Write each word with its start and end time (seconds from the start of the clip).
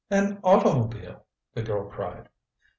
"An 0.09 0.39
automobile!" 0.43 1.27
the 1.53 1.61
girl 1.61 1.87
cried. 1.87 2.27